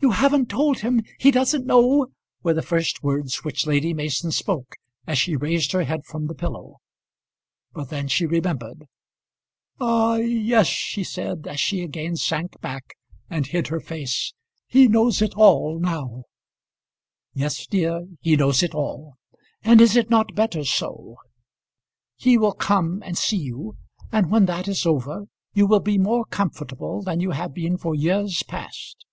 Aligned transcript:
"You 0.00 0.10
haven't 0.10 0.50
told 0.50 0.80
him! 0.80 1.00
he 1.18 1.30
doesn't 1.30 1.64
know!" 1.64 2.08
were 2.42 2.52
the 2.52 2.60
first 2.60 3.02
words 3.02 3.36
which 3.42 3.66
Lady 3.66 3.94
Mason 3.94 4.30
spoke 4.32 4.76
as 5.06 5.16
she 5.18 5.34
raised 5.34 5.72
her 5.72 5.84
head 5.84 6.04
from 6.04 6.26
the 6.26 6.34
pillow. 6.34 6.76
But 7.72 7.88
then 7.88 8.08
she 8.08 8.26
remembered. 8.26 8.84
"Ah! 9.80 10.16
yes," 10.16 10.66
she 10.66 11.04
said, 11.04 11.46
as 11.46 11.58
she 11.58 11.80
again 11.82 12.16
sank 12.16 12.60
back 12.60 12.98
and 13.30 13.46
hid 13.46 13.68
her 13.68 13.80
face, 13.80 14.34
"he 14.66 14.88
knows 14.88 15.22
it 15.22 15.32
all 15.36 15.78
now." 15.80 16.24
"Yes, 17.32 17.66
dear; 17.66 18.04
he 18.20 18.36
knows 18.36 18.62
it 18.62 18.74
all; 18.74 19.14
and 19.62 19.80
is 19.80 19.96
it 19.96 20.10
not 20.10 20.34
better 20.34 20.64
so? 20.64 21.16
He 22.16 22.36
will 22.36 22.52
come 22.52 23.02
and 23.06 23.16
see 23.16 23.38
you, 23.38 23.78
and 24.12 24.30
when 24.30 24.44
that 24.44 24.68
is 24.68 24.84
over 24.84 25.28
you 25.54 25.64
will 25.66 25.80
be 25.80 25.96
more 25.96 26.26
comfortable 26.26 27.00
than 27.00 27.20
you 27.20 27.30
have 27.30 27.54
been 27.54 27.78
for 27.78 27.94
years 27.94 28.42
past." 28.42 29.06